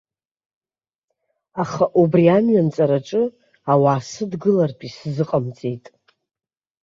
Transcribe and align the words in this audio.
Аха 1.61 1.85
убри 2.01 2.25
амҩа 2.37 2.61
анҵараҿы 2.61 3.23
ауаа 3.71 3.99
сыдгылартә 4.09 4.83
исзыҟамҵеит. 4.87 5.85